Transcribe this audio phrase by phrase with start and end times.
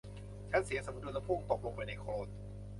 [0.51, 2.27] ฉันเสียสมดุลและพุ่งตกลงไปในโคลน